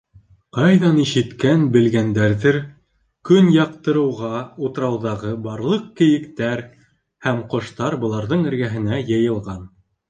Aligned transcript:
Ҡайҙан 0.57 0.95
ишеткән-белгәндәрҙер, 1.01 2.57
көн 3.31 3.53
яҡтырыуға 3.57 4.41
утрауҙағы 4.69 5.37
барлыҡ 5.47 5.85
кейектәр 6.03 6.67
һәм 7.29 7.47
ҡоштар 7.55 8.03
быларҙың 8.07 8.49
эргәһенә 8.55 9.03
йыйылған. 9.09 9.67